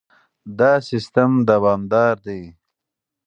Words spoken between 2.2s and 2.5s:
دی.